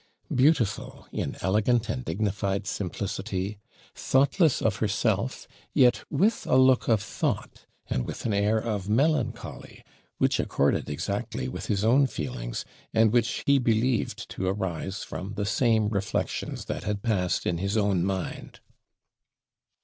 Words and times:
Beautiful 0.33 1.05
in 1.11 1.37
elegant 1.41 1.87
and 1.87 2.03
dignified 2.03 2.65
simplicity 2.65 3.59
thoughtless 3.93 4.59
of 4.59 4.77
herself 4.77 5.47
yet 5.75 6.05
with 6.09 6.47
a 6.47 6.55
look 6.55 6.87
of 6.87 6.99
thought, 7.03 7.67
and 7.87 8.03
with 8.07 8.25
an 8.25 8.33
air 8.33 8.57
of 8.57 8.89
melancholy, 8.89 9.83
which 10.17 10.39
accorded 10.39 10.89
exactly 10.89 11.47
with 11.47 11.67
his 11.67 11.83
own 11.85 12.07
feelings, 12.07 12.65
and 12.91 13.13
which 13.13 13.43
he 13.45 13.59
believed 13.59 14.27
to 14.31 14.47
arise 14.47 15.03
from 15.03 15.35
the 15.35 15.45
same 15.45 15.87
reflections 15.89 16.65
that 16.65 16.81
had 16.83 17.03
passed 17.03 17.45
in 17.45 17.59
his 17.59 17.77
own 17.77 18.03
mind. 18.03 18.59